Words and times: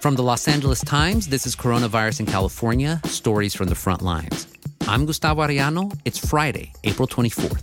From 0.00 0.14
the 0.14 0.22
Los 0.22 0.48
Angeles 0.48 0.80
Times, 0.80 1.28
this 1.28 1.46
is 1.46 1.54
Coronavirus 1.54 2.20
in 2.20 2.26
California 2.26 3.02
Stories 3.04 3.54
from 3.54 3.66
the 3.66 3.74
Front 3.74 4.00
Lines. 4.00 4.46
I'm 4.88 5.04
Gustavo 5.04 5.42
Arellano. 5.42 5.94
It's 6.06 6.16
Friday, 6.16 6.72
April 6.84 7.06
24th. 7.06 7.62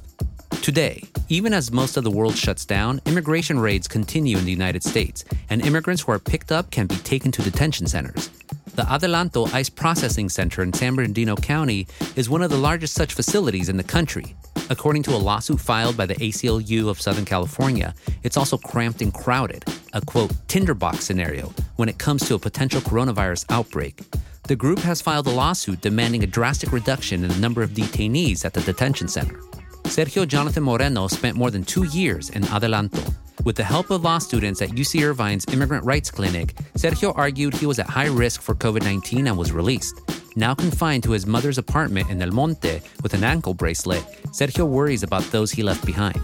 Today, 0.61 1.01
even 1.29 1.51
as 1.51 1.71
most 1.71 1.97
of 1.97 2.03
the 2.03 2.11
world 2.11 2.37
shuts 2.37 2.63
down, 2.63 3.01
immigration 3.07 3.57
raids 3.57 3.87
continue 3.87 4.37
in 4.37 4.45
the 4.45 4.51
United 4.51 4.83
States, 4.83 5.25
and 5.49 5.65
immigrants 5.65 6.03
who 6.03 6.11
are 6.11 6.19
picked 6.19 6.51
up 6.51 6.69
can 6.69 6.85
be 6.85 6.97
taken 6.97 7.31
to 7.31 7.41
detention 7.41 7.87
centers. 7.87 8.29
The 8.75 8.83
Adelanto 8.83 9.51
ICE 9.51 9.69
Processing 9.71 10.29
Center 10.29 10.61
in 10.61 10.73
San 10.73 10.95
Bernardino 10.95 11.37
County 11.37 11.87
is 12.15 12.29
one 12.29 12.43
of 12.43 12.51
the 12.51 12.57
largest 12.57 12.93
such 12.93 13.15
facilities 13.15 13.67
in 13.67 13.77
the 13.77 13.83
country. 13.83 14.35
According 14.69 15.01
to 15.03 15.15
a 15.15 15.17
lawsuit 15.17 15.59
filed 15.59 15.97
by 15.97 16.05
the 16.05 16.15
ACLU 16.15 16.87
of 16.87 17.01
Southern 17.01 17.25
California, 17.25 17.95
it's 18.21 18.37
also 18.37 18.59
cramped 18.59 19.01
and 19.01 19.11
crowded, 19.11 19.65
a 19.97 20.05
quote, 20.05 20.31
tinderbox 20.47 21.03
scenario 21.03 21.53
when 21.75 21.89
it 21.89 21.97
comes 21.97 22.25
to 22.27 22.35
a 22.35 22.39
potential 22.39 22.81
coronavirus 22.81 23.45
outbreak. 23.49 23.99
The 24.43 24.55
group 24.55 24.79
has 24.79 25.01
filed 25.01 25.27
a 25.27 25.31
lawsuit 25.31 25.81
demanding 25.81 26.23
a 26.23 26.27
drastic 26.27 26.71
reduction 26.71 27.23
in 27.23 27.29
the 27.29 27.39
number 27.39 27.61
of 27.61 27.71
detainees 27.71 28.45
at 28.45 28.53
the 28.53 28.61
detention 28.61 29.07
center. 29.07 29.39
Sergio 29.83 30.27
Jonathan 30.27 30.63
Moreno 30.63 31.07
spent 31.07 31.35
more 31.35 31.51
than 31.51 31.63
two 31.63 31.83
years 31.83 32.29
in 32.29 32.43
Adelanto, 32.43 33.13
with 33.47 33.55
the 33.55 33.63
help 33.63 33.91
of 33.91 34.03
law 34.03 34.17
students 34.17 34.61
at 34.61 34.69
UC 34.71 35.01
Irvine's 35.01 35.45
Immigrant 35.53 35.85
Rights 35.85 36.11
Clinic, 36.11 36.53
Sergio 36.75 37.13
argued 37.15 37.53
he 37.53 37.65
was 37.65 37.79
at 37.79 37.87
high 37.87 38.07
risk 38.07 38.41
for 38.41 38.53
COVID 38.53 38.83
19 38.83 39.27
and 39.27 39.37
was 39.37 39.53
released. 39.53 40.01
Now 40.35 40.53
confined 40.53 41.03
to 41.03 41.11
his 41.11 41.25
mother's 41.25 41.57
apartment 41.57 42.09
in 42.09 42.21
El 42.21 42.31
Monte 42.31 42.81
with 43.01 43.13
an 43.13 43.23
ankle 43.23 43.53
bracelet, 43.53 44.03
Sergio 44.27 44.67
worries 44.67 45.01
about 45.01 45.23
those 45.31 45.51
he 45.51 45.63
left 45.63 45.85
behind. 45.85 46.21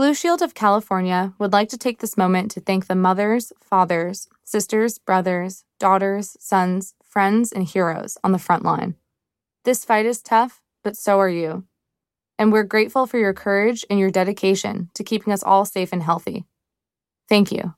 Blue 0.00 0.14
Shield 0.14 0.40
of 0.40 0.54
California 0.54 1.34
would 1.38 1.52
like 1.52 1.68
to 1.68 1.76
take 1.76 1.98
this 1.98 2.16
moment 2.16 2.50
to 2.52 2.60
thank 2.60 2.86
the 2.86 2.94
mothers, 2.94 3.52
fathers, 3.60 4.28
sisters, 4.44 4.96
brothers, 4.96 5.64
daughters, 5.78 6.38
sons, 6.40 6.94
friends, 7.04 7.52
and 7.52 7.66
heroes 7.68 8.16
on 8.24 8.32
the 8.32 8.38
front 8.38 8.64
line. 8.64 8.94
This 9.66 9.84
fight 9.84 10.06
is 10.06 10.22
tough, 10.22 10.62
but 10.82 10.96
so 10.96 11.20
are 11.20 11.28
you 11.28 11.64
and 12.38 12.50
we're 12.50 12.62
grateful 12.62 13.06
for 13.06 13.18
your 13.18 13.34
courage 13.34 13.84
and 13.90 13.98
your 13.98 14.10
dedication 14.10 14.88
to 14.94 15.04
keeping 15.04 15.34
us 15.34 15.42
all 15.42 15.66
safe 15.66 15.92
and 15.92 16.02
healthy. 16.02 16.46
Thank 17.28 17.52
you. 17.52 17.74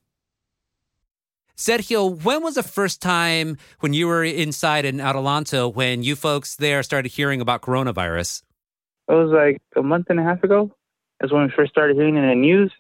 Sergio, 1.57 2.23
when 2.23 2.45
was 2.45 2.55
the 2.55 2.63
first 2.63 3.03
time 3.03 3.57
when 3.81 3.95
you 3.95 4.07
were 4.07 4.23
inside 4.23 4.85
in 4.85 4.99
Adelanto 4.99 5.75
when 5.75 6.05
you 6.05 6.15
folks 6.15 6.55
there 6.55 6.85
started 6.85 7.11
hearing 7.11 7.41
about 7.41 7.63
coronavirus? 7.63 8.45
It 9.09 9.13
was 9.13 9.33
like 9.33 9.61
a 9.75 9.83
month 9.83 10.07
and 10.09 10.21
a 10.21 10.23
half 10.23 10.45
ago. 10.45 10.71
That's 11.23 11.33
when 11.33 11.45
we 11.45 11.53
first 11.55 11.71
started 11.71 11.95
hearing 11.95 12.17
in 12.17 12.29
the 12.29 12.35
news. 12.35 12.73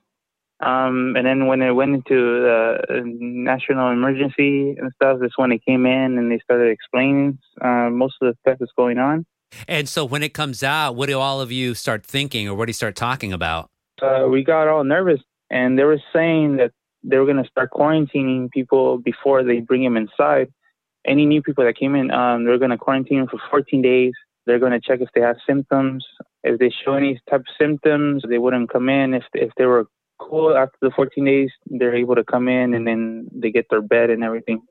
Um, 0.58 1.14
and 1.16 1.24
then 1.24 1.46
when 1.46 1.62
it 1.62 1.70
went 1.70 1.94
into 1.94 2.42
the 2.42 3.02
national 3.04 3.90
emergency 3.90 4.74
and 4.78 4.92
stuff, 4.96 5.18
that's 5.20 5.38
when 5.38 5.50
they 5.50 5.58
came 5.58 5.86
in 5.86 6.18
and 6.18 6.30
they 6.30 6.40
started 6.40 6.70
explaining 6.70 7.38
uh, 7.60 7.88
most 7.88 8.16
of 8.20 8.32
the 8.32 8.36
stuff 8.40 8.58
that's 8.58 8.72
going 8.76 8.98
on. 8.98 9.24
And 9.68 9.88
so 9.88 10.04
when 10.04 10.24
it 10.24 10.34
comes 10.34 10.64
out, 10.64 10.96
what 10.96 11.06
do 11.06 11.18
all 11.20 11.40
of 11.40 11.52
you 11.52 11.74
start 11.74 12.04
thinking 12.04 12.48
or 12.48 12.54
what 12.56 12.66
do 12.66 12.70
you 12.70 12.74
start 12.74 12.96
talking 12.96 13.32
about? 13.32 13.70
Uh, 14.00 14.26
we 14.28 14.42
got 14.42 14.66
all 14.66 14.82
nervous 14.82 15.20
and 15.50 15.78
they 15.78 15.84
were 15.84 16.00
saying 16.12 16.56
that 16.56 16.72
they 17.04 17.18
were 17.18 17.27
going 17.27 17.42
to 17.42 17.48
start 17.48 17.70
quarantining 17.70 18.50
people 18.50 18.98
before 18.98 19.44
they 19.44 19.60
bring 19.60 19.84
them 19.84 19.96
inside. 19.96 20.52
Any 21.04 21.27
new 21.27 21.42
people 21.42 21.64
that 21.64 21.77
came 21.77 21.94
in, 21.94 22.10
um, 22.10 22.44
they're 22.44 22.58
going 22.58 22.70
to 22.70 22.78
quarantine 22.78 23.18
them 23.18 23.28
for 23.28 23.40
14 23.50 23.82
days. 23.82 24.12
They're 24.46 24.58
going 24.58 24.72
to 24.72 24.80
check 24.80 25.00
if 25.00 25.08
they 25.14 25.20
have 25.20 25.36
symptoms. 25.46 26.04
If 26.44 26.58
they 26.58 26.70
show 26.84 26.94
any 26.94 27.20
type 27.30 27.40
of 27.40 27.46
symptoms, 27.60 28.24
they 28.28 28.38
wouldn't 28.38 28.72
come 28.72 28.88
in. 28.88 29.14
If 29.14 29.24
if 29.34 29.50
they 29.56 29.66
were 29.66 29.86
cool 30.18 30.56
after 30.56 30.76
the 30.80 30.90
14 30.94 31.24
days, 31.24 31.50
they're 31.66 31.94
able 31.94 32.14
to 32.14 32.24
come 32.24 32.48
in 32.48 32.74
and 32.74 32.86
then 32.86 33.28
they 33.32 33.50
get 33.50 33.66
their 33.70 33.82
bed 33.82 34.10
and 34.10 34.22
everything. 34.22 34.62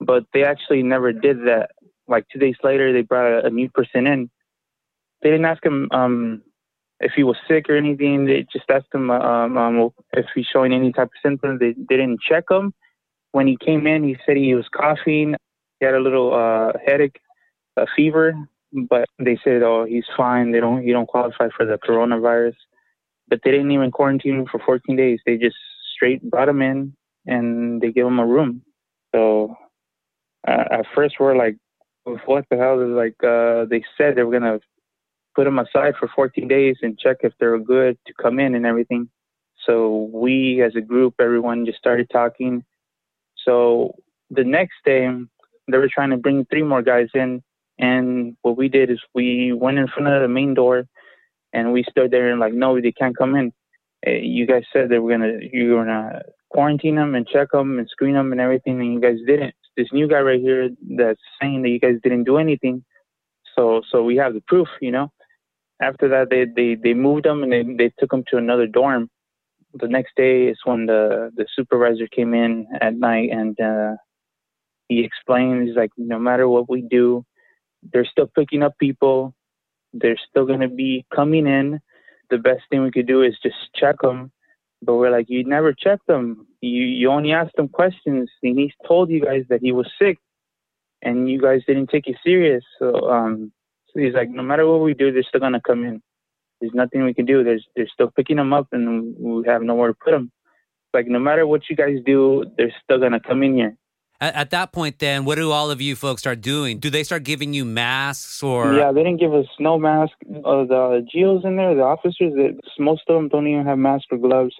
But 0.00 0.24
they 0.32 0.44
actually 0.44 0.82
never 0.82 1.12
did 1.12 1.40
that 1.46 1.70
like 2.10 2.26
two 2.28 2.38
days 2.38 2.56
later, 2.62 2.92
they 2.92 3.02
brought 3.02 3.44
a, 3.44 3.46
a 3.46 3.50
new 3.50 3.70
person 3.70 4.06
in. 4.06 4.28
They 5.22 5.30
didn't 5.30 5.46
ask 5.46 5.64
him 5.64 5.88
um, 5.92 6.42
if 6.98 7.12
he 7.14 7.22
was 7.22 7.36
sick 7.48 7.66
or 7.70 7.76
anything. 7.76 8.26
They 8.26 8.46
just 8.52 8.68
asked 8.68 8.92
him 8.92 9.10
um, 9.10 9.56
um, 9.56 9.90
if 10.12 10.26
he's 10.34 10.46
showing 10.52 10.72
any 10.72 10.92
type 10.92 11.06
of 11.08 11.22
symptoms. 11.24 11.60
They, 11.60 11.72
they 11.72 11.96
didn't 11.96 12.20
check 12.20 12.44
him. 12.50 12.74
When 13.32 13.46
he 13.46 13.56
came 13.56 13.86
in, 13.86 14.02
he 14.02 14.16
said 14.26 14.36
he 14.36 14.54
was 14.54 14.66
coughing. 14.74 15.36
He 15.78 15.86
had 15.86 15.94
a 15.94 16.00
little 16.00 16.34
uh, 16.34 16.72
headache, 16.84 17.20
a 17.76 17.86
fever, 17.94 18.34
but 18.72 19.08
they 19.18 19.38
said, 19.42 19.62
"Oh, 19.62 19.84
he's 19.84 20.04
fine. 20.16 20.52
They 20.52 20.60
don't. 20.60 20.82
He 20.82 20.92
don't 20.92 21.08
qualify 21.08 21.48
for 21.56 21.66
the 21.66 21.78
coronavirus." 21.78 22.56
But 23.28 23.40
they 23.44 23.52
didn't 23.52 23.70
even 23.70 23.92
quarantine 23.92 24.40
him 24.40 24.46
for 24.50 24.58
14 24.58 24.96
days. 24.96 25.20
They 25.24 25.36
just 25.36 25.56
straight 25.94 26.22
brought 26.22 26.48
him 26.48 26.62
in 26.62 26.96
and 27.26 27.80
they 27.80 27.92
gave 27.92 28.06
him 28.06 28.18
a 28.18 28.26
room. 28.26 28.62
So 29.14 29.56
uh, 30.48 30.64
at 30.72 30.86
first 30.94 31.16
we're 31.20 31.36
like, 31.36 31.56
what 32.04 32.44
the 32.50 32.56
hell 32.56 32.80
is 32.80 32.88
like 32.88 33.16
uh 33.24 33.64
they 33.66 33.82
said 33.96 34.16
they 34.16 34.22
were 34.22 34.32
gonna 34.32 34.58
put 35.34 35.46
him 35.46 35.58
aside 35.58 35.94
for 35.98 36.08
14 36.14 36.48
days 36.48 36.76
and 36.82 36.98
check 36.98 37.18
if 37.22 37.32
they're 37.38 37.58
good 37.58 37.98
to 38.06 38.12
come 38.20 38.38
in 38.38 38.54
and 38.54 38.66
everything 38.66 39.08
so 39.66 40.10
we 40.12 40.62
as 40.62 40.74
a 40.76 40.80
group 40.80 41.14
everyone 41.20 41.66
just 41.66 41.78
started 41.78 42.08
talking 42.10 42.64
so 43.44 43.94
the 44.30 44.44
next 44.44 44.74
day 44.84 45.08
they 45.70 45.78
were 45.78 45.90
trying 45.92 46.10
to 46.10 46.16
bring 46.16 46.44
three 46.46 46.62
more 46.62 46.82
guys 46.82 47.08
in 47.14 47.42
and 47.80 48.36
what 48.42 48.56
we 48.56 48.68
did 48.68 48.90
is 48.90 49.00
we 49.14 49.52
went 49.52 49.78
in 49.78 49.88
front 49.88 50.08
of 50.08 50.22
the 50.22 50.28
main 50.28 50.54
door 50.54 50.84
and 51.52 51.72
we 51.72 51.84
stood 51.90 52.10
there 52.10 52.30
and 52.30 52.40
like 52.40 52.54
no 52.54 52.80
they 52.80 52.92
can't 52.92 53.16
come 53.16 53.34
in 53.34 53.52
uh, 54.06 54.10
you 54.10 54.46
guys 54.46 54.62
said 54.72 54.88
they 54.88 54.98
were 54.98 55.10
gonna 55.10 55.38
you 55.52 55.72
were 55.72 55.84
gonna 55.84 56.22
quarantine 56.50 56.96
them 56.96 57.14
and 57.14 57.26
check 57.28 57.48
them 57.52 57.78
and 57.78 57.88
screen 57.88 58.14
them 58.14 58.32
and 58.32 58.40
everything 58.40 58.80
and 58.80 58.92
you 58.92 59.00
guys 59.00 59.18
didn't 59.26 59.54
this 59.76 59.88
new 59.92 60.08
guy 60.08 60.20
right 60.20 60.40
here 60.40 60.68
that's 60.96 61.20
saying 61.40 61.62
that 61.62 61.70
you 61.70 61.80
guys 61.80 61.96
didn't 62.02 62.24
do 62.24 62.38
anything. 62.38 62.84
So 63.56 63.82
so 63.90 64.02
we 64.02 64.16
have 64.16 64.34
the 64.34 64.42
proof, 64.46 64.68
you 64.80 64.90
know. 64.90 65.10
After 65.80 66.08
that, 66.08 66.28
they 66.30 66.44
they 66.44 66.74
they 66.74 66.94
moved 66.94 67.24
them 67.24 67.42
and 67.42 67.52
they 67.52 67.62
they 67.62 67.92
took 67.98 68.12
him 68.12 68.24
to 68.28 68.36
another 68.36 68.66
dorm. 68.66 69.08
The 69.74 69.88
next 69.88 70.12
day 70.16 70.48
is 70.48 70.58
when 70.64 70.86
the 70.86 71.30
the 71.34 71.46
supervisor 71.56 72.06
came 72.08 72.34
in 72.34 72.66
at 72.80 72.94
night 72.94 73.30
and 73.30 73.58
uh, 73.60 73.96
he 74.88 75.04
explained 75.04 75.68
he's 75.68 75.76
like 75.76 75.92
no 75.96 76.18
matter 76.18 76.48
what 76.48 76.68
we 76.68 76.82
do, 76.82 77.24
they're 77.92 78.04
still 78.04 78.26
picking 78.26 78.62
up 78.62 78.78
people. 78.78 79.34
They're 79.92 80.18
still 80.30 80.46
gonna 80.46 80.68
be 80.68 81.04
coming 81.14 81.46
in. 81.46 81.80
The 82.30 82.38
best 82.38 82.62
thing 82.70 82.82
we 82.82 82.92
could 82.92 83.06
do 83.08 83.22
is 83.22 83.36
just 83.42 83.56
check 83.74 83.96
them 84.02 84.32
but 84.82 84.96
we're 84.96 85.10
like, 85.10 85.26
you 85.28 85.44
never 85.44 85.72
checked 85.72 86.06
them. 86.06 86.46
You 86.60 86.82
you 86.84 87.10
only 87.10 87.32
asked 87.32 87.56
them 87.56 87.68
questions, 87.68 88.30
and 88.42 88.58
he 88.58 88.72
told 88.86 89.10
you 89.10 89.20
guys 89.20 89.44
that 89.48 89.60
he 89.62 89.72
was 89.72 89.90
sick, 90.00 90.18
and 91.02 91.28
you 91.28 91.40
guys 91.40 91.62
didn't 91.66 91.90
take 91.90 92.06
it 92.06 92.16
serious. 92.24 92.64
So 92.78 93.10
um, 93.10 93.52
so 93.88 94.00
he's 94.00 94.14
like, 94.14 94.30
no 94.30 94.42
matter 94.42 94.66
what 94.66 94.80
we 94.80 94.94
do, 94.94 95.12
they're 95.12 95.22
still 95.22 95.40
gonna 95.40 95.60
come 95.60 95.84
in. 95.84 96.02
There's 96.60 96.74
nothing 96.74 97.04
we 97.04 97.14
can 97.14 97.26
do. 97.26 97.44
There's 97.44 97.66
they're 97.76 97.88
still 97.92 98.10
picking 98.10 98.36
them 98.36 98.52
up, 98.52 98.68
and 98.72 99.14
we 99.18 99.44
have 99.46 99.62
nowhere 99.62 99.88
to 99.88 99.94
put 99.94 100.12
them. 100.12 100.30
Like 100.94 101.06
no 101.06 101.18
matter 101.18 101.46
what 101.46 101.62
you 101.68 101.76
guys 101.76 101.98
do, 102.04 102.44
they're 102.56 102.74
still 102.84 102.98
gonna 102.98 103.20
come 103.20 103.42
in 103.42 103.56
here. 103.56 103.76
At, 104.20 104.34
at, 104.34 104.50
that 104.50 104.72
point, 104.72 104.98
then, 104.98 105.24
what 105.24 105.36
do 105.36 105.50
all 105.50 105.70
of 105.70 105.80
you 105.80 105.96
folks 105.96 106.20
start 106.20 106.42
doing? 106.42 106.78
Do 106.78 106.90
they 106.90 107.04
start 107.04 107.24
giving 107.24 107.54
you 107.54 107.64
masks 107.64 108.42
or? 108.42 108.74
Yeah, 108.74 108.92
they 108.92 109.02
didn't 109.02 109.18
give 109.18 109.32
us 109.32 109.46
no 109.58 109.78
mask. 109.78 110.12
Uh, 110.28 110.64
the 110.64 111.06
geos 111.10 111.42
in 111.44 111.56
there, 111.56 111.74
the 111.74 111.82
officers, 111.82 112.34
they, 112.36 112.54
most 112.78 113.02
of 113.08 113.14
them 113.14 113.28
don't 113.28 113.46
even 113.46 113.64
have 113.64 113.78
masks 113.78 114.08
or 114.10 114.18
gloves. 114.18 114.54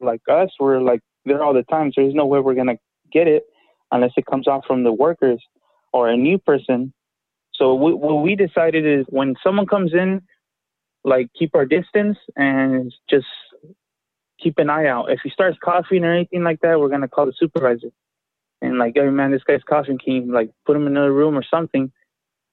Like 0.00 0.20
us, 0.30 0.50
we're 0.60 0.80
like 0.80 1.00
there 1.24 1.42
all 1.42 1.52
the 1.52 1.64
time. 1.64 1.90
So 1.92 2.02
there's 2.02 2.14
no 2.14 2.26
way 2.26 2.38
we're 2.38 2.54
gonna 2.54 2.78
get 3.12 3.26
it 3.26 3.44
unless 3.90 4.12
it 4.16 4.26
comes 4.26 4.46
out 4.46 4.64
from 4.66 4.84
the 4.84 4.92
workers 4.92 5.42
or 5.92 6.08
a 6.08 6.16
new 6.16 6.38
person. 6.38 6.92
So 7.54 7.74
we, 7.74 7.92
what 7.92 8.22
we 8.22 8.36
decided 8.36 8.86
is 8.86 9.04
when 9.08 9.34
someone 9.42 9.66
comes 9.66 9.92
in, 9.92 10.22
like 11.02 11.28
keep 11.36 11.54
our 11.54 11.66
distance 11.66 12.16
and 12.36 12.94
just 13.10 13.26
keep 14.40 14.58
an 14.58 14.70
eye 14.70 14.86
out. 14.86 15.10
If 15.10 15.18
he 15.24 15.30
starts 15.30 15.58
coughing 15.62 16.04
or 16.04 16.14
anything 16.14 16.44
like 16.44 16.60
that, 16.60 16.78
we're 16.78 16.88
gonna 16.88 17.08
call 17.08 17.26
the 17.26 17.34
supervisor 17.36 17.88
and 18.70 18.78
like, 18.78 18.94
hey 18.94 19.08
man, 19.10 19.30
this 19.30 19.42
guy's 19.44 19.62
coughing. 19.68 19.98
Can 20.02 20.14
you 20.14 20.32
like 20.32 20.50
put 20.64 20.76
him 20.76 20.82
in 20.82 20.92
another 20.92 21.12
room 21.12 21.36
or 21.36 21.44
something? 21.50 21.92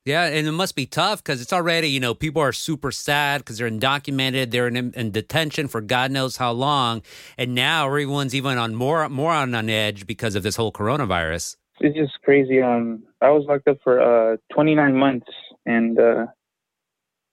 Yeah, 0.07 0.23
and 0.23 0.47
it 0.47 0.53
must 0.53 0.75
be 0.75 0.85
tough 0.85 1.21
because 1.21 1.41
it's 1.41 1.51
already, 1.51 1.89
you 1.89 1.99
know, 1.99 2.13
people 2.13 2.41
are 2.41 2.53
super 2.53 2.91
sad 2.93 3.41
because 3.41 3.57
they're 3.57 3.69
undocumented, 3.69 4.51
they're 4.51 4.67
in, 4.67 4.93
in, 4.93 5.11
detention 5.11 5.67
for 5.67 5.81
God 5.81 6.11
knows 6.11 6.37
how 6.37 6.53
long, 6.53 7.01
and 7.37 7.53
now 7.53 7.85
everyone's 7.85 8.33
even 8.33 8.57
on 8.57 8.73
more 8.73 9.09
more 9.09 9.33
on 9.33 9.53
an 9.53 9.69
edge 9.69 10.07
because 10.07 10.35
of 10.35 10.43
this 10.43 10.55
whole 10.55 10.71
coronavirus. 10.71 11.57
It's 11.81 11.97
just 11.97 12.13
crazy. 12.23 12.61
Um, 12.61 13.03
I 13.21 13.31
was 13.31 13.45
locked 13.49 13.67
up 13.67 13.79
for 13.83 13.99
uh 14.33 14.37
29 14.53 14.95
months, 14.95 15.27
and 15.65 15.99
uh, 15.99 16.27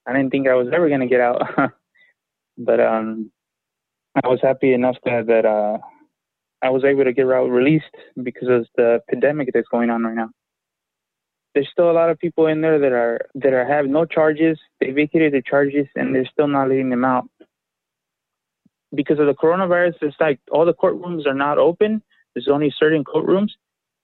I 0.08 0.12
didn't 0.12 0.30
think 0.30 0.48
I 0.48 0.54
was 0.54 0.66
ever 0.74 0.88
gonna 0.88 1.06
get 1.06 1.20
out, 1.20 1.42
but 2.58 2.80
um, 2.80 3.30
I 4.16 4.26
was 4.26 4.40
happy 4.42 4.74
enough 4.74 4.96
that 5.04 5.28
that 5.28 5.46
uh 5.46 5.78
I 6.64 6.70
was 6.70 6.84
able 6.84 7.04
to 7.04 7.12
get 7.12 7.26
out 7.30 7.50
released 7.50 7.94
because 8.22 8.48
of 8.48 8.66
the 8.76 9.00
pandemic 9.10 9.50
that's 9.54 9.68
going 9.68 9.90
on 9.90 10.04
right 10.04 10.16
now. 10.16 10.30
There's 11.54 11.68
still 11.72 11.90
a 11.90 11.98
lot 12.00 12.10
of 12.10 12.18
people 12.18 12.46
in 12.48 12.62
there 12.62 12.78
that 12.80 12.92
are 12.92 13.20
that 13.36 13.52
are 13.54 13.66
have 13.66 13.86
no 13.86 14.06
charges. 14.06 14.58
They 14.80 14.90
vacated 14.92 15.34
the 15.34 15.42
charges 15.42 15.88
and 15.96 16.14
they're 16.14 16.26
still 16.32 16.48
not 16.48 16.68
letting 16.70 16.90
them 16.90 17.04
out. 17.04 17.28
because 18.94 19.18
of 19.18 19.26
the 19.26 19.34
coronavirus, 19.34 19.94
it's 20.02 20.16
like 20.20 20.40
all 20.50 20.64
the 20.64 20.74
courtrooms 20.74 21.26
are 21.26 21.34
not 21.34 21.58
open. 21.58 22.02
There's 22.34 22.48
only 22.48 22.74
certain 22.78 23.04
courtrooms. 23.04 23.50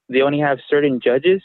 They 0.08 0.22
only 0.22 0.40
have 0.40 0.58
certain 0.68 1.00
judges, 1.00 1.42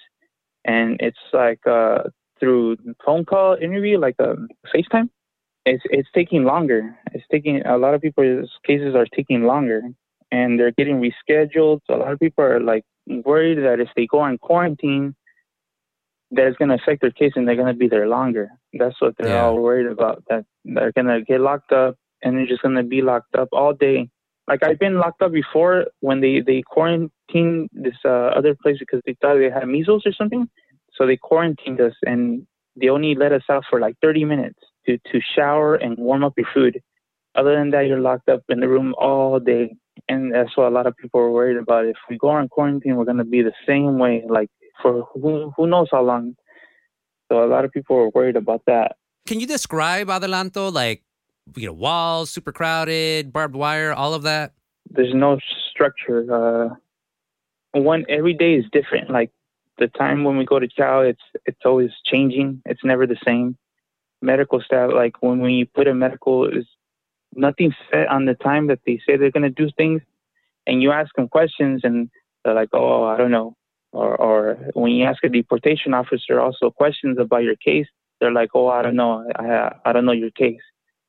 and 0.65 0.97
it's 0.99 1.17
like 1.33 1.65
uh, 1.67 2.03
through 2.39 2.77
phone 3.05 3.25
call 3.25 3.55
interview, 3.61 3.99
like 3.99 4.15
a 4.19 4.31
um, 4.31 4.49
FaceTime. 4.73 5.09
It's 5.65 5.83
it's 5.85 6.09
taking 6.13 6.43
longer. 6.43 6.97
It's 7.13 7.25
taking 7.31 7.65
a 7.65 7.77
lot 7.77 7.93
of 7.93 8.01
people's 8.01 8.51
cases 8.65 8.95
are 8.95 9.05
taking 9.05 9.43
longer, 9.43 9.81
and 10.35 10.59
they're 10.59 10.71
getting 10.71 11.01
rescheduled. 11.01 11.79
So 11.87 11.95
a 11.95 11.97
lot 11.97 12.11
of 12.11 12.19
people 12.19 12.43
are 12.43 12.59
like 12.59 12.83
worried 13.07 13.59
that 13.59 13.79
if 13.79 13.89
they 13.95 14.05
go 14.05 14.19
on 14.19 14.37
quarantine, 14.37 15.15
that 16.31 16.47
it's 16.47 16.57
going 16.57 16.69
to 16.69 16.75
affect 16.75 17.01
their 17.01 17.11
case 17.11 17.33
and 17.35 17.47
they're 17.47 17.55
going 17.55 17.73
to 17.73 17.83
be 17.85 17.87
there 17.87 18.07
longer. 18.07 18.49
That's 18.73 18.99
what 18.99 19.15
they're 19.17 19.29
yeah. 19.29 19.45
all 19.45 19.59
worried 19.59 19.87
about. 19.87 20.23
That 20.29 20.45
they're 20.65 20.91
going 20.91 21.07
to 21.07 21.21
get 21.21 21.39
locked 21.39 21.71
up 21.71 21.95
and 22.21 22.37
they're 22.37 22.47
just 22.47 22.61
going 22.61 22.75
to 22.75 22.83
be 22.83 23.01
locked 23.01 23.35
up 23.35 23.49
all 23.53 23.73
day. 23.73 24.09
Like 24.47 24.63
I've 24.63 24.79
been 24.79 24.99
locked 24.99 25.21
up 25.21 25.31
before 25.31 25.85
when 26.01 26.21
they 26.21 26.41
they 26.45 26.61
quarantined 26.61 27.69
this 27.71 27.95
uh, 28.03 28.29
other 28.39 28.55
place 28.61 28.77
because 28.77 29.01
they 29.05 29.15
thought 29.19 29.37
they 29.37 29.49
had 29.49 29.67
measles 29.67 30.03
or 30.05 30.13
something. 30.13 30.47
So 30.93 31.07
they 31.07 31.17
quarantined 31.17 31.81
us 31.81 31.95
and 32.03 32.45
they 32.75 32.89
only 32.89 33.15
let 33.15 33.31
us 33.31 33.43
out 33.49 33.63
for 33.69 33.79
like 33.79 33.95
30 34.01 34.25
minutes 34.25 34.59
to 34.85 34.97
to 35.11 35.19
shower 35.35 35.75
and 35.75 35.97
warm 35.97 36.23
up 36.23 36.33
your 36.37 36.47
food. 36.53 36.81
Other 37.35 37.55
than 37.55 37.71
that, 37.71 37.87
you're 37.87 37.99
locked 37.99 38.29
up 38.29 38.43
in 38.49 38.59
the 38.61 38.69
room 38.69 38.93
all 38.97 39.39
day, 39.39 39.75
and 40.07 40.33
that's 40.33 40.55
what 40.55 40.67
a 40.67 40.69
lot 40.69 40.87
of 40.87 40.95
people 40.97 41.19
are 41.19 41.31
worried 41.31 41.57
about. 41.57 41.85
If 41.85 41.97
we 42.09 42.17
go 42.17 42.29
on 42.29 42.47
quarantine, 42.47 42.95
we're 42.95 43.05
going 43.05 43.17
to 43.17 43.23
be 43.23 43.41
the 43.41 43.53
same 43.67 43.97
way, 43.97 44.23
like 44.27 44.49
for 44.81 45.03
who 45.13 45.51
who 45.55 45.67
knows 45.67 45.87
how 45.91 46.03
long. 46.03 46.35
So 47.31 47.43
a 47.43 47.47
lot 47.47 47.65
of 47.65 47.71
people 47.71 47.95
are 47.97 48.09
worried 48.09 48.35
about 48.35 48.61
that. 48.67 48.97
Can 49.25 49.39
you 49.39 49.47
describe 49.47 50.07
Adelanto 50.07 50.71
like 50.71 51.03
you 51.55 51.67
know 51.67 51.73
walls, 51.73 52.29
super 52.29 52.51
crowded, 52.51 53.33
barbed 53.33 53.55
wire, 53.55 53.93
all 53.93 54.13
of 54.13 54.23
that? 54.23 54.53
There's 54.89 55.13
no 55.13 55.39
structure. 55.71 56.21
Uh, 56.31 56.75
one 57.73 58.05
every 58.07 58.33
day 58.33 58.53
is 58.53 58.65
different. 58.71 59.09
Like 59.09 59.31
the 59.77 59.87
time 59.87 60.23
when 60.23 60.37
we 60.37 60.45
go 60.45 60.59
to 60.59 60.67
chow, 60.67 61.01
it's 61.01 61.21
it's 61.45 61.61
always 61.65 61.89
changing. 62.05 62.61
It's 62.65 62.83
never 62.83 63.07
the 63.07 63.17
same. 63.25 63.57
Medical 64.21 64.61
staff, 64.61 64.91
like 64.93 65.21
when 65.21 65.41
we 65.41 65.65
put 65.65 65.87
a 65.87 65.93
medical, 65.93 66.47
is 66.47 66.65
nothing 67.35 67.73
set 67.91 68.07
on 68.07 68.25
the 68.25 68.35
time 68.35 68.67
that 68.67 68.79
they 68.85 68.99
say 69.05 69.17
they're 69.17 69.31
gonna 69.31 69.49
do 69.49 69.69
things, 69.77 70.01
and 70.67 70.81
you 70.81 70.91
ask 70.91 71.13
them 71.15 71.27
questions, 71.27 71.81
and 71.83 72.09
they're 72.43 72.53
like, 72.55 72.69
"Oh, 72.73 73.03
I 73.03 73.17
don't 73.17 73.31
know," 73.31 73.55
or 73.91 74.15
or 74.15 74.55
when 74.73 74.91
you 74.93 75.05
ask 75.05 75.23
a 75.23 75.29
deportation 75.29 75.93
officer 75.93 76.39
also 76.39 76.71
questions 76.71 77.17
about 77.19 77.43
your 77.43 77.55
case, 77.57 77.87
they're 78.19 78.31
like, 78.33 78.51
"Oh, 78.55 78.67
I 78.67 78.81
don't 78.81 78.95
know, 78.95 79.25
I 79.35 79.73
I 79.85 79.93
don't 79.93 80.05
know 80.05 80.11
your 80.23 80.31
case," 80.31 80.61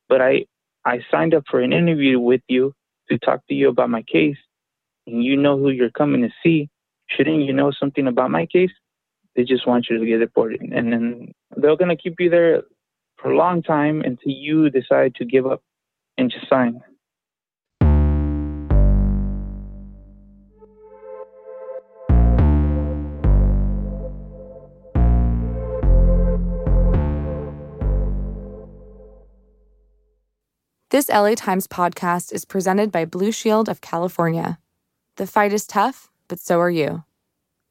but 0.08 0.20
I 0.22 0.46
I 0.84 1.00
signed 1.10 1.34
up 1.34 1.44
for 1.50 1.60
an 1.60 1.72
interview 1.72 2.20
with 2.20 2.42
you 2.48 2.72
to 3.10 3.18
talk 3.18 3.46
to 3.48 3.54
you 3.54 3.68
about 3.68 3.90
my 3.90 4.02
case, 4.02 4.38
and 5.06 5.24
you 5.24 5.36
know 5.36 5.58
who 5.58 5.70
you're 5.70 5.90
coming 5.90 6.22
to 6.22 6.30
see. 6.42 6.68
Shouldn't 7.08 7.42
you 7.44 7.52
know 7.52 7.70
something 7.70 8.06
about 8.06 8.30
my 8.30 8.46
case? 8.46 8.72
They 9.36 9.44
just 9.44 9.66
want 9.66 9.88
you 9.88 9.98
to 9.98 10.06
get 10.06 10.18
deported. 10.18 10.60
And 10.62 10.92
then 10.92 11.32
they're 11.56 11.76
going 11.76 11.94
to 11.96 12.02
keep 12.02 12.16
you 12.18 12.30
there 12.30 12.62
for 13.18 13.30
a 13.30 13.36
long 13.36 13.62
time 13.62 14.00
until 14.02 14.32
you 14.32 14.70
decide 14.70 15.14
to 15.16 15.24
give 15.24 15.46
up 15.46 15.62
and 16.18 16.30
just 16.30 16.48
sign. 16.48 16.80
This 30.90 31.08
LA 31.08 31.34
Times 31.34 31.66
podcast 31.66 32.32
is 32.32 32.44
presented 32.44 32.90
by 32.90 33.04
Blue 33.04 33.32
Shield 33.32 33.68
of 33.68 33.80
California. 33.80 34.58
The 35.16 35.26
fight 35.26 35.52
is 35.52 35.66
tough 35.66 36.10
but 36.28 36.40
so 36.40 36.60
are 36.60 36.70
you. 36.70 37.04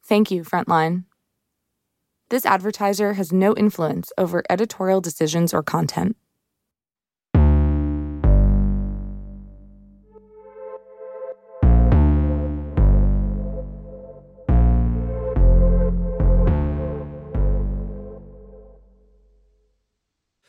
Thank 0.03 0.31
you, 0.31 0.43
Frontline. 0.43 1.05
This 2.29 2.45
advertiser 2.45 3.13
has 3.13 3.31
no 3.31 3.55
influence 3.55 4.11
over 4.17 4.43
editorial 4.49 5.01
decisions 5.01 5.53
or 5.53 5.63
content. 5.63 6.15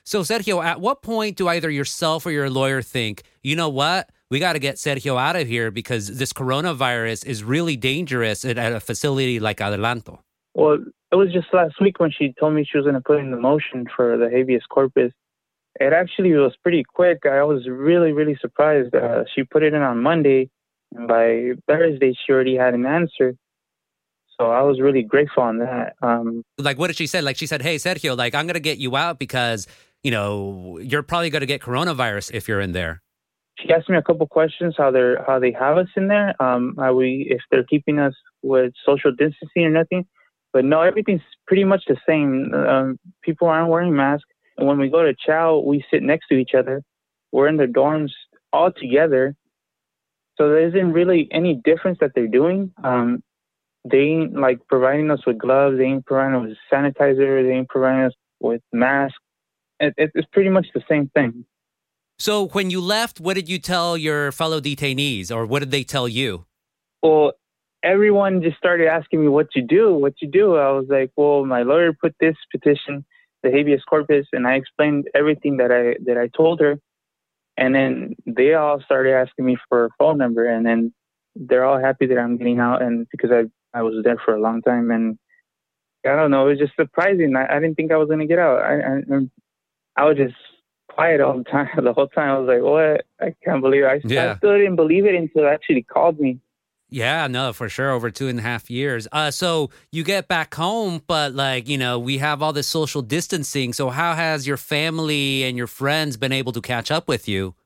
So, 0.07 0.23
Sergio, 0.23 0.65
at 0.65 0.81
what 0.81 1.03
point 1.03 1.37
do 1.37 1.49
either 1.49 1.69
yourself 1.69 2.25
or 2.25 2.31
your 2.31 2.49
lawyer 2.49 2.81
think, 2.81 3.25
you 3.43 3.57
know 3.57 3.69
what? 3.69 4.09
we 4.31 4.41
got 4.41 4.55
to 4.55 4.59
get 4.59 4.77
Sergio 4.77 5.21
out 5.21 5.37
of 5.37 5.47
here 5.47 5.71
because 5.71 6.19
this 6.19 6.33
coronavirus 6.33 7.27
is 7.27 7.45
really 7.45 7.77
dangerous 7.77 8.45
at, 8.45 8.59
a 8.59 8.81
facility 8.81 9.39
like 9.39 9.59
Adelanto. 9.59 10.19
Well, 10.55 10.79
it 11.13 11.17
was 11.17 11.33
just 11.33 11.49
last 11.53 11.81
week 11.81 12.01
when 12.01 12.11
she 12.11 12.35
told 12.39 12.55
me 12.55 12.65
she 12.65 12.79
was 12.79 12.85
going 12.85 12.95
to 12.95 13.01
put 13.01 13.21
in 13.21 13.31
the 13.31 13.37
motion 13.37 13.87
for 13.95 14.17
the 14.17 14.29
habeas 14.29 14.65
corpus. 14.69 15.13
It 15.79 15.93
actually 15.93 16.33
was 16.33 16.57
pretty 16.63 16.83
quick. 16.83 17.19
I 17.27 17.43
was 17.45 17.69
really, 17.69 18.13
really 18.13 18.37
surprised. 18.41 18.95
Uh, 18.95 19.25
she 19.35 19.45
put 19.45 19.63
it 19.63 19.75
in 19.75 19.83
on 19.83 20.03
Monday, 20.03 20.49
and 20.95 21.07
by 21.07 21.51
Thursday, 21.69 22.15
she 22.15 22.33
already 22.33 22.57
had 22.57 22.73
an 22.75 22.87
answer. 22.87 23.37
So 24.41 24.51
I 24.51 24.63
was 24.63 24.81
really 24.81 25.03
grateful 25.03 25.43
on 25.43 25.59
that. 25.59 25.95
Um, 26.03 26.43
like, 26.59 26.79
what 26.79 26.89
did 26.89 26.97
she 26.97 27.07
say? 27.07 27.21
Like, 27.21 27.37
she 27.37 27.47
said, 27.47 27.63
"Hey, 27.63 27.77
Sergio, 27.77 28.17
like, 28.17 28.35
I'm 28.35 28.47
going 28.47 28.55
to 28.55 28.61
get 28.61 28.79
you 28.79 28.97
out 28.97 29.19
because 29.19 29.67
you 30.07 30.13
know 30.13 30.79
you're 30.91 31.03
probably 31.03 31.31
going 31.31 31.47
to 31.47 31.53
get 31.55 31.61
coronavirus 31.61 32.33
if 32.33 32.49
you're 32.49 32.61
in 32.61 32.73
there." 32.73 33.03
she 33.59 33.73
asked 33.73 33.89
me 33.89 33.97
a 33.97 34.03
couple 34.03 34.27
questions 34.27 34.75
how 34.77 34.91
they're 34.91 35.23
how 35.27 35.39
they 35.39 35.53
have 35.53 35.79
us 35.79 35.89
in 35.97 36.09
there 36.09 36.41
um 36.43 36.75
how 36.79 36.95
we 36.95 37.27
if 37.31 37.41
they're 37.51 37.65
keeping 37.65 37.99
us 37.99 38.15
with 38.43 38.73
social 38.85 39.11
distancing 39.11 39.65
or 39.65 39.71
nothing. 39.71 40.07
But 40.53 40.65
no 40.65 40.83
everything's 40.83 41.23
pretty 41.47 41.65
much 41.65 41.85
the 41.87 41.97
same. 42.09 42.55
Um, 42.55 42.99
people 43.23 43.49
aren't 43.49 43.69
wearing 43.69 43.95
masks. 43.95 44.29
And 44.57 44.67
when 44.67 44.79
we 44.79 44.89
go 44.89 45.03
to 45.03 45.15
chow 45.15 45.59
we 45.59 45.85
sit 45.91 46.03
next 46.03 46.29
to 46.29 46.37
each 46.37 46.55
other. 46.57 46.83
We're 47.33 47.49
in 47.49 47.57
the 47.57 47.67
dorms 47.67 48.13
all 48.53 48.71
together. 48.73 49.35
So 50.37 50.49
there 50.49 50.69
isn't 50.69 50.93
really 50.93 51.29
any 51.31 51.61
difference 51.65 51.99
that 52.01 52.13
they're 52.15 52.29
doing. 52.41 52.73
Um 52.85 53.23
they 53.91 53.99
ain't 53.99 54.35
like 54.35 54.59
providing 54.69 55.11
us 55.11 55.25
with 55.27 55.39
gloves. 55.39 55.79
They 55.79 55.85
ain't 55.85 56.07
providing 56.07 56.35
us 56.37 56.49
with 56.49 56.59
sanitizer. 56.73 57.47
They 57.47 57.55
ain't 57.55 57.69
providing 57.69 58.05
us 58.07 58.15
with 58.41 58.61
masks 58.73 59.19
it, 59.81 59.95
it's 59.97 60.29
pretty 60.33 60.51
much 60.51 60.67
the 60.75 60.83
same 60.89 61.09
thing 61.15 61.45
so 62.19 62.49
when 62.49 62.71
you 62.71 62.81
left, 62.81 63.21
what 63.21 63.35
did 63.35 63.49
you 63.49 63.59
tell 63.59 63.97
your 63.97 64.33
fellow 64.33 64.61
detainees 64.61 65.31
or 65.31 65.45
what 65.45 65.61
did 65.61 65.71
they 65.71 65.85
tell 65.85 66.09
you? 66.09 66.47
Well, 67.03 67.33
everyone 67.83 68.43
just 68.43 68.57
started 68.57 68.89
asking 68.89 69.21
me 69.21 69.29
what 69.29 69.49
you 69.55 69.63
do, 69.63 69.95
what 69.95 70.15
you 70.21 70.29
do. 70.29 70.57
I 70.57 70.71
was 70.71 70.87
like, 70.89 71.11
well, 71.17 71.45
my 71.45 71.63
lawyer 71.63 71.93
put 71.93 72.15
this 72.19 72.37
petition, 72.51 73.05
the 73.43 73.51
habeas 73.51 73.83
corpus, 73.89 74.27
and 74.33 74.47
I 74.47 74.55
explained 74.55 75.09
everything 75.15 75.59
that 75.59 75.71
I 75.71 76.03
that 76.07 76.17
I 76.17 76.29
told 76.35 76.61
her. 76.61 76.81
And 77.59 77.75
then 77.75 78.17
they 78.27 78.55
all 78.55 78.81
started 78.83 79.15
asking 79.15 79.45
me 79.45 79.57
for 79.69 79.87
a 79.87 79.91
phone 79.99 80.19
number, 80.19 80.47
and 80.47 80.65
then 80.65 80.93
they're 81.35 81.65
all 81.65 81.79
happy 81.79 82.07
that 82.07 82.19
I'm 82.19 82.39
getting 82.39 82.61
out, 82.61 82.83
and 82.83 83.07
because 83.11 83.31
I 83.31 83.45
I 83.79 83.83
was 83.83 84.03
there 84.05 84.21
for 84.25 84.35
a 84.35 84.41
long 84.41 84.63
time, 84.63 84.91
and 84.91 85.19
I 86.05 86.17
don't 86.17 86.31
know, 86.31 86.47
it 86.47 86.51
was 86.51 86.59
just 86.59 86.77
surprising. 86.77 87.37
I, 87.37 87.57
I 87.57 87.61
didn't 87.61 87.77
think 87.77 87.93
I 87.93 87.99
was 87.99 88.09
gonna 88.09 88.27
get 88.27 88.39
out. 88.39 88.63
I 88.63 88.75
I, 88.75 89.21
I 89.97 90.05
was 90.05 90.17
just 90.17 90.35
quiet 90.89 91.21
all 91.21 91.39
the 91.39 91.45
time. 91.45 91.69
The 91.83 91.93
whole 91.93 92.09
time 92.09 92.31
I 92.31 92.39
was 92.39 92.49
like, 92.49 92.63
"What? 92.63 93.07
I 93.21 93.35
can't 93.45 93.63
believe 93.63 93.85
it." 93.85 93.87
I, 93.87 94.01
yeah. 94.05 94.33
I 94.33 94.37
still 94.37 94.57
didn't 94.57 94.77
believe 94.77 95.07
it 95.07 95.15
until 95.15 95.45
it 95.45 95.49
actually 95.49 95.83
called 95.83 96.19
me. 96.19 96.41
Yeah, 96.89 97.27
no, 97.27 97.53
for 97.53 97.69
sure. 97.69 97.91
Over 97.91 98.11
two 98.11 98.29
and 98.29 98.39
a 98.39 98.43
half 98.43 98.71
years. 98.71 99.09
Uh, 99.11 99.31
so 99.31 99.71
you 99.91 100.05
get 100.05 100.29
back 100.29 100.55
home, 100.55 101.03
but 101.07 101.35
like, 101.35 101.69
you 101.69 101.77
know, 101.77 101.99
we 101.99 102.19
have 102.19 102.43
all 102.43 102.53
this 102.53 102.69
social 102.69 103.03
distancing. 103.03 103.73
So 103.73 103.91
how 103.91 104.15
has 104.15 104.47
your 104.47 104.57
family 104.57 105.43
and 105.43 105.57
your 105.57 105.67
friends 105.67 106.17
been 106.17 106.33
able 106.33 106.53
to 106.53 106.61
catch 106.61 106.93
up 106.93 107.09
with 107.09 107.27
you? 107.27 107.57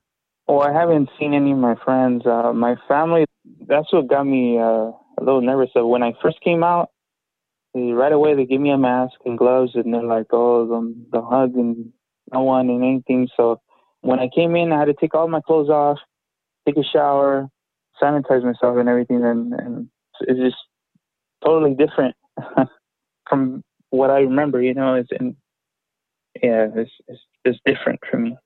Oh, 0.48 0.60
I 0.60 0.72
haven't 0.72 1.10
seen 1.18 1.34
any 1.34 1.52
of 1.52 1.58
my 1.58 1.74
friends. 1.84 2.24
Uh, 2.26 2.52
my 2.54 2.76
family, 2.88 3.26
that's 3.68 3.92
what 3.92 4.08
got 4.08 4.24
me 4.24 4.58
uh, 4.58 4.90
a 5.18 5.20
little 5.20 5.42
nervous. 5.42 5.68
So 5.74 5.86
when 5.86 6.02
I 6.02 6.14
first 6.22 6.40
came 6.40 6.64
out, 6.64 6.90
right 7.74 8.12
away 8.12 8.34
they 8.34 8.46
gave 8.46 8.60
me 8.60 8.70
a 8.70 8.78
mask 8.78 9.14
and 9.26 9.38
gloves 9.38 9.72
and 9.74 9.92
they're 9.92 10.02
like, 10.02 10.26
oh, 10.32 10.66
the, 10.66 10.94
the 11.12 11.22
hug 11.22 11.54
and 11.54 11.92
no 12.32 12.42
one 12.42 12.68
and 12.68 12.84
anything. 12.84 13.28
So 13.36 13.60
when 14.00 14.18
I 14.18 14.28
came 14.34 14.56
in, 14.56 14.72
I 14.72 14.78
had 14.78 14.86
to 14.86 14.94
take 14.94 15.14
all 15.14 15.28
my 15.28 15.40
clothes 15.40 15.68
off, 15.68 15.98
take 16.66 16.76
a 16.76 16.84
shower, 16.84 17.48
sanitize 18.02 18.44
myself 18.44 18.76
and 18.78 18.88
everything, 18.88 19.24
and, 19.24 19.52
and 19.52 19.88
it's 20.22 20.40
just 20.40 20.56
totally 21.44 21.74
different 21.74 22.16
from 23.28 23.62
what 23.90 24.10
I 24.10 24.20
remember. 24.20 24.62
You 24.62 24.74
know, 24.74 24.94
it's 24.94 25.10
and 25.18 25.36
yeah, 26.42 26.68
it's 26.74 26.90
it's 27.08 27.20
it's 27.44 27.58
different 27.64 28.00
for 28.10 28.18
me. 28.18 28.36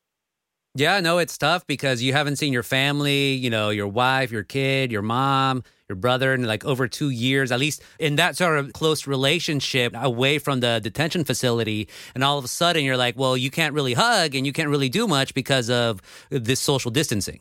Yeah, 0.77 0.99
no, 0.99 1.19
it's 1.19 1.39
tough 1.39 1.65
because 1.69 2.03
you 2.03 2.13
haven't 2.13 2.37
seen 2.37 2.53
your 2.53 2.65
family, 2.65 3.35
you 3.35 3.49
know, 3.49 3.71
your 3.71 3.87
wife, 3.87 4.33
your 4.33 4.43
kid, 4.43 4.91
your 4.91 5.03
mom, 5.03 5.63
your 5.89 5.95
brother 5.95 6.35
in 6.35 6.43
like 6.45 6.65
over 6.65 6.89
two 6.89 7.11
years, 7.11 7.53
at 7.53 7.61
least 7.61 7.81
in 8.01 8.17
that 8.17 8.37
sort 8.37 8.59
of 8.59 8.73
close 8.73 9.07
relationship 9.07 9.93
away 9.95 10.41
from 10.41 10.59
the 10.59 10.81
detention 10.83 11.25
facility. 11.25 11.89
And 12.17 12.25
all 12.25 12.39
of 12.39 12.45
a 12.45 12.49
sudden 12.49 12.83
you're 12.83 12.97
like, 12.97 13.17
well, 13.17 13.37
you 13.37 13.53
can't 13.53 13.73
really 13.73 13.95
hug 13.95 14.35
and 14.35 14.45
you 14.45 14.53
can't 14.53 14.69
really 14.69 14.89
do 14.89 15.07
much 15.07 15.33
because 15.33 15.71
of 15.71 16.03
this 16.31 16.59
social 16.59 16.91
distancing. 16.91 17.41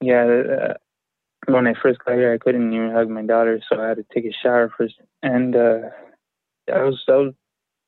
Yeah, 0.00 0.24
uh, 0.24 0.74
when 1.46 1.68
I 1.68 1.74
first 1.80 2.00
got 2.04 2.16
here, 2.16 2.32
I 2.32 2.38
couldn't 2.38 2.72
even 2.72 2.90
hug 2.90 3.08
my 3.08 3.22
daughter, 3.22 3.60
so 3.68 3.80
I 3.80 3.88
had 3.88 3.98
to 3.98 4.06
take 4.12 4.24
a 4.24 4.32
shower 4.42 4.72
first. 4.76 4.94
And 5.22 5.54
uh, 5.54 5.78
I 6.72 6.82
was 6.82 7.00
I 7.08 7.12
was 7.12 7.32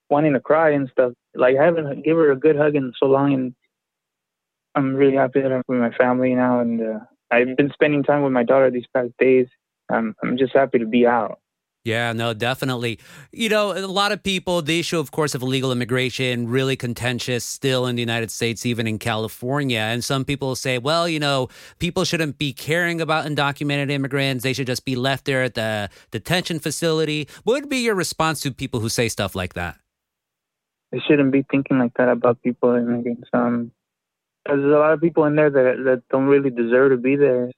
wanting 0.08 0.34
to 0.34 0.40
cry 0.40 0.70
and 0.70 0.88
stuff. 0.88 1.12
Like 1.34 1.56
I 1.56 1.64
haven't 1.64 2.04
give 2.04 2.16
her 2.16 2.30
a 2.30 2.36
good 2.36 2.56
hug 2.56 2.76
in 2.76 2.92
so 2.98 3.06
long, 3.06 3.34
and 3.34 3.54
I'm 4.78 4.94
really 4.94 5.16
happy 5.16 5.40
that 5.40 5.52
I'm 5.52 5.62
with 5.68 5.78
my 5.78 5.90
family 5.92 6.34
now. 6.34 6.60
And 6.60 6.80
uh, 6.80 6.98
I've 7.30 7.56
been 7.56 7.70
spending 7.72 8.02
time 8.02 8.22
with 8.22 8.32
my 8.32 8.44
daughter 8.44 8.70
these 8.70 8.86
past 8.94 9.12
days. 9.18 9.46
Um, 9.92 10.14
I'm 10.22 10.38
just 10.38 10.54
happy 10.54 10.78
to 10.78 10.86
be 10.86 11.06
out. 11.06 11.40
Yeah, 11.84 12.12
no, 12.12 12.34
definitely. 12.34 12.98
You 13.32 13.48
know, 13.48 13.72
a 13.72 13.86
lot 13.86 14.12
of 14.12 14.22
people, 14.22 14.60
the 14.60 14.78
issue, 14.78 14.98
of 14.98 15.10
course, 15.10 15.34
of 15.34 15.40
illegal 15.40 15.72
immigration, 15.72 16.48
really 16.48 16.76
contentious 16.76 17.44
still 17.44 17.86
in 17.86 17.96
the 17.96 18.02
United 18.02 18.30
States, 18.30 18.66
even 18.66 18.86
in 18.86 18.98
California. 18.98 19.78
And 19.78 20.04
some 20.04 20.24
people 20.24 20.54
say, 20.54 20.76
well, 20.76 21.08
you 21.08 21.18
know, 21.18 21.48
people 21.78 22.04
shouldn't 22.04 22.36
be 22.36 22.52
caring 22.52 23.00
about 23.00 23.24
undocumented 23.24 23.90
immigrants. 23.90 24.44
They 24.44 24.52
should 24.52 24.66
just 24.66 24.84
be 24.84 24.96
left 24.96 25.24
there 25.24 25.42
at 25.42 25.54
the 25.54 25.88
detention 26.10 26.58
facility. 26.58 27.26
What 27.44 27.54
would 27.54 27.70
be 27.70 27.78
your 27.78 27.94
response 27.94 28.40
to 28.40 28.50
people 28.50 28.80
who 28.80 28.90
say 28.90 29.08
stuff 29.08 29.34
like 29.34 29.54
that? 29.54 29.78
They 30.92 31.00
shouldn't 31.00 31.32
be 31.32 31.46
thinking 31.50 31.78
like 31.78 31.94
that 31.96 32.08
about 32.08 32.42
people 32.42 32.74
immigrants. 32.74 33.28
Um, 33.32 33.72
there's 34.56 34.64
a 34.64 34.78
lot 34.78 34.92
of 34.92 35.00
people 35.00 35.24
in 35.24 35.36
there 35.36 35.50
that 35.50 35.82
that 35.84 36.02
don't 36.10 36.26
really 36.26 36.50
deserve 36.50 36.92
to 36.92 36.96
be 36.96 37.16
there. 37.16 37.50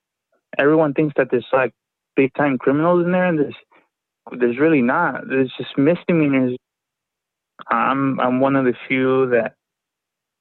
Everyone 0.58 0.92
thinks 0.92 1.14
that 1.16 1.28
there's 1.30 1.46
like 1.52 1.72
big 2.16 2.32
time 2.34 2.58
criminals 2.58 3.04
in 3.04 3.12
there, 3.12 3.26
and 3.26 3.38
there's 3.38 3.56
there's 4.38 4.58
really 4.58 4.82
not. 4.82 5.28
There's 5.28 5.52
just 5.56 5.76
misdemeanors. 5.78 6.56
I'm 7.68 8.18
I'm 8.20 8.40
one 8.40 8.56
of 8.56 8.64
the 8.64 8.74
few 8.88 9.30
that 9.30 9.54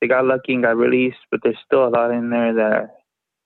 they 0.02 0.08
got 0.08 0.26
lucky 0.26 0.54
and 0.54 0.64
got 0.64 0.78
released, 0.78 1.18
but 1.32 1.42
there's 1.44 1.58
still 1.66 1.88
a 1.88 1.90
lot 1.90 2.12
in 2.12 2.30
there 2.30 2.54
that 2.54 2.72
are 2.72 2.92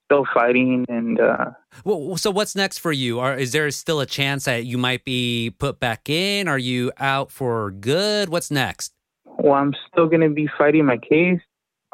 still 0.06 0.24
fighting. 0.32 0.84
And 0.88 1.20
uh, 1.20 1.50
well, 1.84 2.16
so 2.16 2.30
what's 2.30 2.54
next 2.56 2.78
for 2.78 2.92
you? 2.92 3.20
Are 3.20 3.36
is 3.36 3.52
there 3.52 3.70
still 3.70 4.00
a 4.00 4.06
chance 4.06 4.44
that 4.44 4.64
you 4.64 4.78
might 4.78 5.04
be 5.04 5.54
put 5.58 5.80
back 5.80 6.08
in? 6.08 6.48
Are 6.48 6.58
you 6.58 6.92
out 6.98 7.30
for 7.30 7.70
good? 7.72 8.28
What's 8.28 8.50
next? 8.50 8.92
Well, 9.26 9.54
I'm 9.54 9.74
still 9.92 10.06
gonna 10.06 10.30
be 10.30 10.48
fighting 10.56 10.86
my 10.86 10.98
case. 10.98 11.40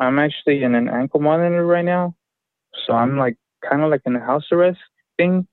I'm 0.00 0.18
actually 0.18 0.62
in 0.62 0.74
an 0.74 0.88
ankle 0.88 1.20
monitor 1.20 1.64
right 1.64 1.84
now, 1.84 2.16
so 2.86 2.94
I'm 2.94 3.16
like 3.16 3.36
kind 3.68 3.82
of 3.82 3.90
like 3.90 4.02
in 4.06 4.16
a 4.16 4.20
house 4.20 4.46
arrest 4.50 4.78
thing 5.18 5.46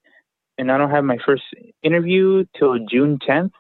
and 0.58 0.72
I 0.72 0.77
don't 0.77 0.89
have 0.89 1.04
my 1.04 1.18
first 1.25 1.44
interview 1.84 2.46
till 2.58 2.80
June 2.89 3.20
10th. 3.20 3.51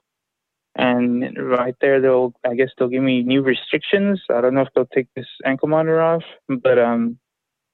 And 0.75 1.35
right 1.37 1.75
there, 1.81 1.99
they'll 1.99 2.33
I 2.45 2.53
guess 2.53 2.69
they'll 2.77 2.87
give 2.87 3.01
me 3.01 3.23
new 3.23 3.41
restrictions. 3.41 4.21
I 4.29 4.41
don't 4.41 4.53
know 4.53 4.61
if 4.61 4.67
they'll 4.75 4.85
take 4.85 5.07
this 5.15 5.25
ankle 5.43 5.69
monitor 5.69 5.99
off, 5.99 6.23
but 6.47 6.77
um, 6.77 7.17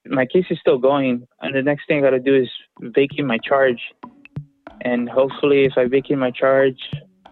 my 0.06 0.26
case 0.26 0.46
is 0.50 0.58
still 0.62 0.78
going. 0.78 1.28
And 1.42 1.54
the 1.54 1.62
next 1.62 1.86
thing 1.86 1.98
I 1.98 2.02
got 2.02 2.12
to 2.12 2.20
do 2.20 2.36
is 2.36 2.50
vacate 2.80 3.26
my 3.26 3.40
charge. 3.40 3.82
And 4.82 5.10
hopefully, 5.10 5.66
if 5.66 5.74
I 5.76 5.86
vacate 5.86 6.18
my 6.18 6.32
charge, 6.32 6.80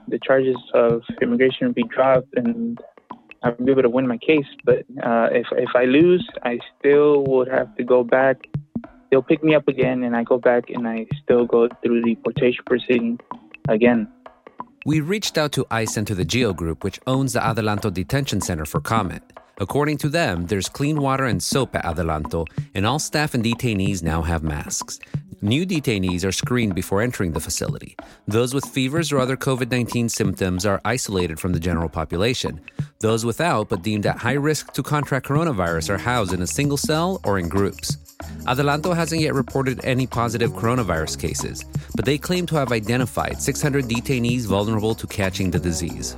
the 0.09 0.19
charges 0.19 0.57
of 0.73 1.03
immigration 1.21 1.67
will 1.67 1.73
be 1.73 1.83
dropped, 1.83 2.33
and 2.35 2.77
I'll 3.43 3.55
be 3.55 3.71
able 3.71 3.81
to 3.81 3.89
win 3.89 4.07
my 4.07 4.17
case. 4.17 4.45
But 4.63 4.79
uh, 5.03 5.29
if 5.31 5.47
if 5.51 5.69
I 5.75 5.85
lose, 5.85 6.27
I 6.43 6.59
still 6.77 7.23
would 7.25 7.47
have 7.47 7.75
to 7.77 7.83
go 7.83 8.03
back 8.03 8.37
they'll 9.11 9.21
pick 9.21 9.43
me 9.43 9.53
up 9.53 9.67
again 9.67 10.03
and 10.03 10.15
I 10.15 10.23
go 10.23 10.39
back 10.39 10.69
and 10.69 10.87
I 10.87 11.05
still 11.21 11.45
go 11.45 11.67
through 11.83 12.01
the 12.01 12.15
deportation 12.15 12.63
proceeding 12.65 13.19
again. 13.67 14.07
We 14.85 15.01
reached 15.01 15.37
out 15.37 15.51
to 15.53 15.67
ICE 15.69 15.97
and 15.97 16.07
to 16.07 16.15
the 16.15 16.25
GEO 16.25 16.53
Group, 16.53 16.83
which 16.83 16.99
owns 17.05 17.33
the 17.33 17.39
Adelanto 17.39 17.93
Detention 17.93 18.41
Center, 18.41 18.65
for 18.65 18.79
comment. 18.79 19.21
According 19.59 19.97
to 19.97 20.09
them, 20.09 20.47
there's 20.47 20.67
clean 20.67 21.01
water 21.01 21.25
and 21.25 21.43
soap 21.43 21.75
at 21.75 21.85
Adelanto, 21.85 22.47
and 22.73 22.87
all 22.87 22.97
staff 22.97 23.35
and 23.35 23.43
detainees 23.43 24.01
now 24.01 24.23
have 24.23 24.41
masks. 24.41 24.99
New 25.43 25.65
detainees 25.65 26.23
are 26.23 26.31
screened 26.31 26.75
before 26.75 27.01
entering 27.01 27.31
the 27.31 27.39
facility. 27.39 27.97
Those 28.27 28.53
with 28.53 28.65
fevers 28.65 29.11
or 29.11 29.17
other 29.17 29.35
COVID 29.35 29.71
19 29.71 30.07
symptoms 30.07 30.67
are 30.67 30.79
isolated 30.85 31.39
from 31.39 31.53
the 31.53 31.59
general 31.59 31.89
population. 31.89 32.61
Those 32.99 33.25
without, 33.25 33.67
but 33.67 33.81
deemed 33.81 34.05
at 34.05 34.17
high 34.17 34.33
risk 34.33 34.71
to 34.73 34.83
contract 34.83 35.25
coronavirus, 35.25 35.89
are 35.89 35.97
housed 35.97 36.33
in 36.33 36.43
a 36.43 36.47
single 36.47 36.77
cell 36.77 37.19
or 37.23 37.39
in 37.39 37.49
groups. 37.49 37.97
Adelanto 38.45 38.95
hasn't 38.95 39.21
yet 39.21 39.33
reported 39.33 39.83
any 39.83 40.05
positive 40.05 40.51
coronavirus 40.51 41.19
cases, 41.19 41.65
but 41.95 42.05
they 42.05 42.19
claim 42.19 42.45
to 42.45 42.55
have 42.55 42.71
identified 42.71 43.41
600 43.41 43.85
detainees 43.85 44.45
vulnerable 44.45 44.93
to 44.93 45.07
catching 45.07 45.49
the 45.49 45.57
disease. 45.57 46.15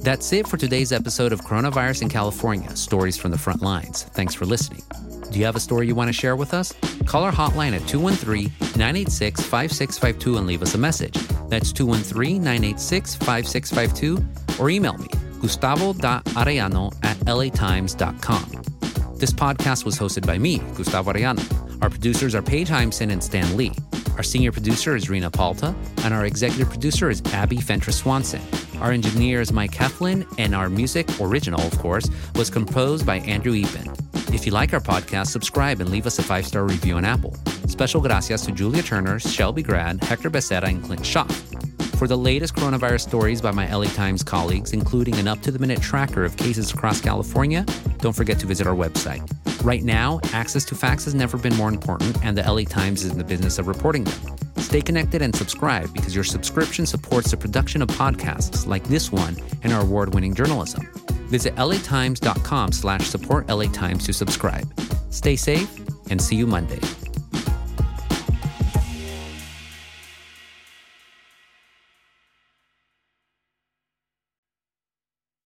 That's 0.00 0.32
it 0.32 0.48
for 0.48 0.56
today's 0.56 0.92
episode 0.92 1.30
of 1.30 1.42
Coronavirus 1.42 2.00
in 2.02 2.08
California 2.08 2.74
Stories 2.74 3.18
from 3.18 3.32
the 3.32 3.38
Front 3.38 3.60
Lines. 3.60 4.04
Thanks 4.04 4.34
for 4.34 4.46
listening. 4.46 4.80
Do 5.30 5.38
you 5.38 5.44
have 5.44 5.56
a 5.56 5.60
story 5.60 5.86
you 5.86 5.94
want 5.94 6.08
to 6.08 6.12
share 6.12 6.34
with 6.34 6.52
us? 6.52 6.72
Call 7.06 7.22
our 7.22 7.32
hotline 7.32 7.72
at 7.72 7.86
213 7.86 8.52
986 8.76 9.40
5652 9.40 10.36
and 10.36 10.46
leave 10.46 10.62
us 10.62 10.74
a 10.74 10.78
message. 10.78 11.14
That's 11.48 11.72
213 11.72 12.42
986 12.42 13.14
5652 13.14 14.62
or 14.62 14.70
email 14.70 14.98
me, 14.98 15.08
gustavo.arellano 15.40 16.94
at 17.04 17.16
latimes.com. 17.18 18.62
This 19.14 19.32
podcast 19.32 19.84
was 19.84 19.98
hosted 19.98 20.26
by 20.26 20.38
me, 20.38 20.58
Gustavo 20.74 21.12
Arellano. 21.12 21.82
Our 21.82 21.90
producers 21.90 22.34
are 22.34 22.42
Paige 22.42 22.68
Heimson 22.68 23.12
and 23.12 23.22
Stan 23.22 23.56
Lee. 23.56 23.72
Our 24.16 24.22
senior 24.22 24.50
producer 24.50 24.96
is 24.96 25.08
Rina 25.08 25.30
Palta, 25.30 25.74
and 26.04 26.12
our 26.12 26.24
executive 26.24 26.70
producer 26.70 27.10
is 27.10 27.22
Abbie 27.32 27.60
Fentress 27.60 27.98
Swanson. 27.98 28.40
Our 28.80 28.92
engineer 28.92 29.40
is 29.40 29.52
Mike 29.52 29.72
Heflin, 29.72 30.26
and 30.38 30.54
our 30.54 30.70
music, 30.70 31.08
original 31.20 31.60
of 31.60 31.78
course, 31.78 32.08
was 32.34 32.48
composed 32.50 33.06
by 33.06 33.16
Andrew 33.20 33.52
Eapen. 33.52 33.99
If 34.32 34.46
you 34.46 34.52
like 34.52 34.72
our 34.72 34.80
podcast, 34.80 35.26
subscribe 35.28 35.80
and 35.80 35.90
leave 35.90 36.06
us 36.06 36.18
a 36.18 36.22
five 36.22 36.46
star 36.46 36.64
review 36.64 36.94
on 36.94 37.04
Apple. 37.04 37.34
Special 37.66 38.00
gracias 38.00 38.46
to 38.46 38.52
Julia 38.52 38.82
Turner, 38.82 39.18
Shelby 39.18 39.62
Grad, 39.62 40.02
Hector 40.04 40.30
Becerra, 40.30 40.68
and 40.68 40.82
Clint 40.84 41.04
Schaff. 41.04 41.30
For 41.98 42.06
the 42.06 42.16
latest 42.16 42.54
coronavirus 42.54 43.08
stories 43.08 43.42
by 43.42 43.50
my 43.50 43.70
LA 43.70 43.86
Times 43.86 44.22
colleagues, 44.22 44.72
including 44.72 45.16
an 45.16 45.28
up 45.28 45.40
to 45.42 45.50
the 45.50 45.58
minute 45.58 45.82
tracker 45.82 46.24
of 46.24 46.36
cases 46.36 46.72
across 46.72 47.00
California, 47.00 47.66
don't 47.98 48.14
forget 48.14 48.38
to 48.38 48.46
visit 48.46 48.66
our 48.66 48.74
website. 48.74 49.20
Right 49.64 49.82
now, 49.82 50.20
access 50.32 50.64
to 50.66 50.74
facts 50.74 51.04
has 51.04 51.14
never 51.14 51.36
been 51.36 51.54
more 51.56 51.68
important, 51.68 52.16
and 52.24 52.38
the 52.38 52.42
LA 52.42 52.62
Times 52.62 53.04
is 53.04 53.10
in 53.10 53.18
the 53.18 53.24
business 53.24 53.58
of 53.58 53.66
reporting 53.66 54.04
them. 54.04 54.36
Stay 54.58 54.80
connected 54.80 55.20
and 55.20 55.34
subscribe 55.34 55.92
because 55.92 56.14
your 56.14 56.24
subscription 56.24 56.86
supports 56.86 57.32
the 57.32 57.36
production 57.36 57.82
of 57.82 57.88
podcasts 57.88 58.66
like 58.66 58.84
this 58.84 59.10
one 59.10 59.36
and 59.62 59.72
our 59.72 59.82
award-winning 59.82 60.34
journalism. 60.34 60.88
Visit 61.30 61.54
latimes.com 61.56 62.72
slash 62.72 63.06
support 63.06 63.48
LA 63.48 63.66
Times 63.66 64.04
to 64.06 64.12
subscribe. 64.12 64.68
Stay 65.10 65.36
safe 65.36 65.70
and 66.10 66.20
see 66.20 66.36
you 66.36 66.46
Monday. 66.46 66.99